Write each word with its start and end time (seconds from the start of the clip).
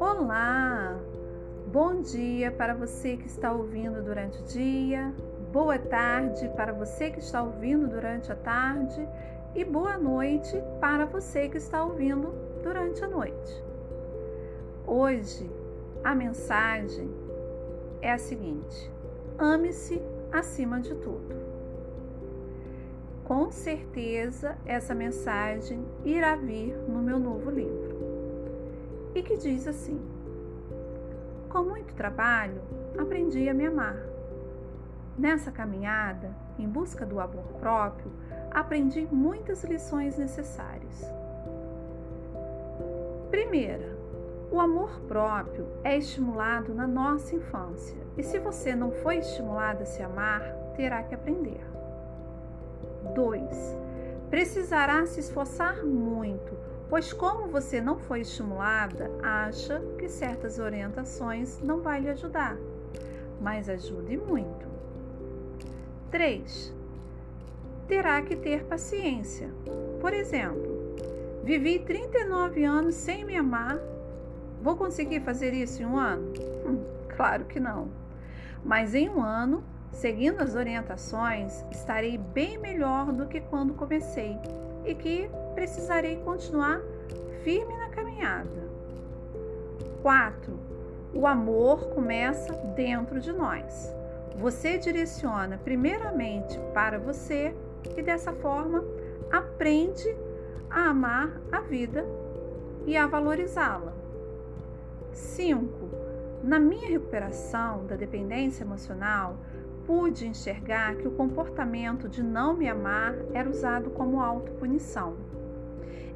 Olá! 0.00 0.98
Bom 1.66 2.00
dia 2.00 2.50
para 2.50 2.72
você 2.74 3.18
que 3.18 3.26
está 3.26 3.52
ouvindo 3.52 4.02
durante 4.02 4.40
o 4.40 4.44
dia, 4.44 5.12
boa 5.52 5.78
tarde 5.78 6.48
para 6.56 6.72
você 6.72 7.10
que 7.10 7.18
está 7.18 7.42
ouvindo 7.42 7.86
durante 7.86 8.32
a 8.32 8.36
tarde 8.36 9.06
e 9.54 9.62
boa 9.62 9.98
noite 9.98 10.56
para 10.80 11.04
você 11.04 11.50
que 11.50 11.58
está 11.58 11.84
ouvindo 11.84 12.32
durante 12.62 13.04
a 13.04 13.08
noite. 13.08 13.62
Hoje 14.86 15.50
a 16.02 16.14
mensagem 16.14 17.10
é 18.00 18.10
a 18.10 18.18
seguinte: 18.18 18.90
ame-se 19.38 20.00
acima 20.32 20.80
de 20.80 20.94
tudo. 20.94 21.43
Com 23.24 23.50
certeza 23.50 24.58
essa 24.66 24.94
mensagem 24.94 25.82
irá 26.04 26.36
vir 26.36 26.76
no 26.86 27.00
meu 27.00 27.18
novo 27.18 27.50
livro. 27.50 27.94
E 29.14 29.22
que 29.22 29.38
diz 29.38 29.66
assim: 29.66 29.98
Com 31.48 31.62
muito 31.62 31.94
trabalho, 31.94 32.60
aprendi 32.98 33.48
a 33.48 33.54
me 33.54 33.64
amar. 33.64 33.96
Nessa 35.16 35.50
caminhada, 35.50 36.34
em 36.58 36.68
busca 36.68 37.06
do 37.06 37.18
amor 37.18 37.46
próprio, 37.60 38.12
aprendi 38.50 39.08
muitas 39.10 39.64
lições 39.64 40.18
necessárias. 40.18 41.10
Primeira, 43.30 43.96
o 44.50 44.60
amor 44.60 45.00
próprio 45.08 45.66
é 45.82 45.96
estimulado 45.96 46.74
na 46.74 46.86
nossa 46.86 47.34
infância 47.34 47.96
e 48.18 48.22
se 48.22 48.38
você 48.38 48.74
não 48.74 48.90
foi 48.90 49.16
estimulado 49.16 49.82
a 49.82 49.86
se 49.86 50.02
amar, 50.02 50.42
terá 50.76 51.02
que 51.02 51.14
aprender. 51.14 51.73
2. 53.14 53.78
Precisará 54.30 55.06
se 55.06 55.20
esforçar 55.20 55.84
muito, 55.84 56.56
pois 56.88 57.12
como 57.12 57.48
você 57.48 57.80
não 57.80 57.98
foi 57.98 58.20
estimulada, 58.20 59.10
acha 59.22 59.80
que 59.98 60.08
certas 60.08 60.58
orientações 60.58 61.60
não 61.60 61.80
vai 61.80 62.00
lhe 62.00 62.08
ajudar, 62.08 62.56
mas 63.40 63.68
ajude 63.68 64.16
muito. 64.16 64.66
3. 66.10 66.72
Terá 67.86 68.22
que 68.22 68.36
ter 68.36 68.64
paciência. 68.64 69.50
Por 70.00 70.12
exemplo, 70.12 70.96
vivi 71.42 71.78
39 71.78 72.64
anos 72.64 72.94
sem 72.94 73.24
me 73.24 73.36
amar 73.36 73.78
Vou 74.64 74.76
conseguir 74.76 75.20
fazer 75.20 75.52
isso 75.52 75.82
em 75.82 75.84
um 75.84 75.98
ano? 75.98 76.32
Hum, 76.64 76.82
claro 77.14 77.44
que 77.44 77.60
não. 77.60 77.90
Mas 78.64 78.94
em 78.94 79.10
um 79.10 79.22
ano, 79.22 79.62
seguindo 79.94 80.40
as 80.40 80.54
orientações, 80.54 81.64
estarei 81.70 82.18
bem 82.18 82.58
melhor 82.58 83.12
do 83.12 83.26
que 83.26 83.40
quando 83.40 83.74
comecei 83.74 84.36
e 84.84 84.94
que 84.94 85.30
precisarei 85.54 86.16
continuar 86.16 86.80
firme 87.42 87.76
na 87.76 87.88
caminhada. 87.88 88.68
4. 90.02 90.58
O 91.14 91.26
amor 91.26 91.94
começa 91.94 92.52
dentro 92.74 93.20
de 93.20 93.32
nós. 93.32 93.94
Você 94.36 94.78
direciona 94.78 95.58
primeiramente 95.58 96.58
para 96.74 96.98
você 96.98 97.54
e 97.96 98.02
dessa 98.02 98.32
forma 98.32 98.84
aprende 99.30 100.14
a 100.68 100.88
amar 100.90 101.40
a 101.52 101.60
vida 101.60 102.04
e 102.84 102.96
a 102.96 103.06
valorizá-la. 103.06 103.94
5. 105.12 105.90
Na 106.42 106.58
minha 106.58 106.90
recuperação 106.90 107.86
da 107.86 107.96
dependência 107.96 108.64
emocional, 108.64 109.38
pude 109.86 110.26
enxergar 110.26 110.96
que 110.96 111.08
o 111.08 111.12
comportamento 111.12 112.08
de 112.08 112.22
não 112.22 112.56
me 112.56 112.68
amar 112.68 113.14
era 113.32 113.48
usado 113.48 113.90
como 113.90 114.20
autopunição. 114.20 115.16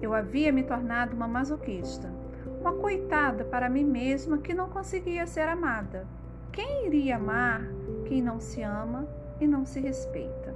Eu 0.00 0.14
havia 0.14 0.52
me 0.52 0.62
tornado 0.62 1.14
uma 1.14 1.28
masoquista, 1.28 2.12
uma 2.60 2.72
coitada 2.72 3.44
para 3.44 3.68
mim 3.68 3.84
mesma 3.84 4.38
que 4.38 4.54
não 4.54 4.68
conseguia 4.68 5.26
ser 5.26 5.48
amada. 5.48 6.06
Quem 6.50 6.86
iria 6.86 7.16
amar 7.16 7.62
quem 8.06 8.20
não 8.20 8.40
se 8.40 8.60
ama 8.62 9.08
e 9.40 9.46
não 9.46 9.64
se 9.64 9.80
respeita? 9.80 10.54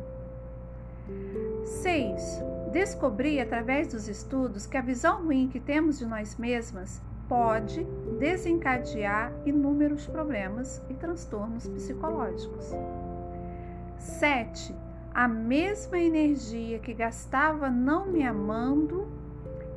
6. 1.64 2.42
Descobri 2.72 3.40
através 3.40 3.92
dos 3.92 4.08
estudos 4.08 4.66
que 4.66 4.76
a 4.76 4.82
visão 4.82 5.24
ruim 5.24 5.48
que 5.48 5.60
temos 5.60 5.98
de 5.98 6.04
nós 6.04 6.36
mesmas 6.36 7.00
pode 7.28 7.86
desencadear 8.18 9.32
inúmeros 9.44 10.06
problemas 10.06 10.82
e 10.88 10.94
transtornos 10.94 11.68
psicológicos. 11.68 12.72
7. 13.98 14.74
A 15.12 15.26
mesma 15.26 15.98
energia 15.98 16.78
que 16.78 16.92
gastava 16.92 17.70
não 17.70 18.06
me 18.06 18.22
amando 18.22 19.08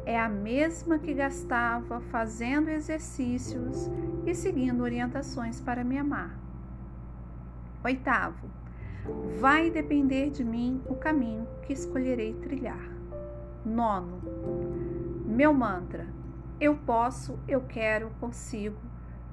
é 0.06 0.20
a 0.20 0.28
mesma 0.28 1.00
que 1.00 1.14
gastava 1.14 2.02
fazendo 2.02 2.70
exercícios 2.70 3.90
e 4.26 4.34
seguindo 4.34 4.82
orientações 4.82 5.62
para 5.62 5.84
me 5.84 5.98
amar. 5.98 6.38
Oitavo, 7.84 8.50
vai 9.40 9.70
depender 9.70 10.30
de 10.30 10.44
mim 10.44 10.82
o 10.88 10.96
caminho 10.96 11.48
que 11.62 11.74
escolherei 11.74 12.34
trilhar. 12.34 12.90
Nono, 13.66 14.22
meu 15.26 15.54
mantra: 15.54 16.08
eu 16.60 16.76
posso, 16.76 17.40
eu 17.48 17.62
quero, 17.62 18.10
consigo 18.20 18.78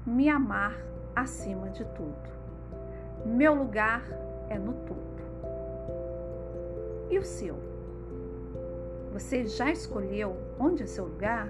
me 0.05 0.29
amar 0.29 0.77
acima 1.15 1.69
de 1.69 1.83
tudo. 1.83 2.29
Meu 3.25 3.53
lugar 3.53 4.01
é 4.49 4.57
no 4.57 4.73
topo. 4.73 5.03
E 7.09 7.19
o 7.19 7.23
seu? 7.23 7.55
Você 9.11 9.45
já 9.45 9.69
escolheu 9.71 10.37
onde 10.57 10.83
é 10.83 10.85
seu 10.85 11.05
lugar? 11.05 11.49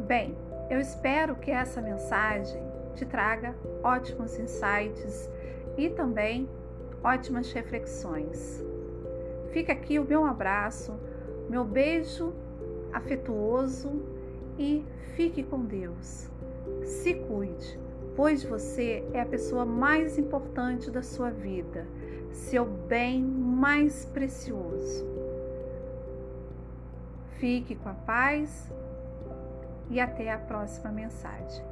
Bem, 0.00 0.36
eu 0.70 0.80
espero 0.80 1.36
que 1.36 1.50
essa 1.50 1.82
mensagem 1.82 2.62
te 2.94 3.04
traga 3.04 3.54
ótimos 3.82 4.38
insights 4.38 5.28
e 5.76 5.90
também 5.90 6.48
ótimas 7.02 7.52
reflexões. 7.52 8.64
Fica 9.50 9.72
aqui 9.72 9.98
o 9.98 10.04
meu 10.04 10.24
abraço, 10.24 10.98
meu 11.48 11.64
beijo 11.64 12.32
afetuoso 12.96 14.02
e 14.58 14.84
fique 15.14 15.42
com 15.42 15.64
Deus. 15.64 16.30
Se 16.82 17.14
cuide, 17.14 17.78
pois 18.14 18.42
você 18.42 19.04
é 19.12 19.20
a 19.20 19.26
pessoa 19.26 19.64
mais 19.64 20.18
importante 20.18 20.90
da 20.90 21.02
sua 21.02 21.30
vida, 21.30 21.86
seu 22.32 22.64
bem 22.64 23.22
mais 23.22 24.04
precioso. 24.06 25.06
Fique 27.38 27.74
com 27.76 27.90
a 27.90 27.94
paz 27.94 28.72
e 29.90 30.00
até 30.00 30.32
a 30.32 30.38
próxima 30.38 30.90
mensagem. 30.90 31.64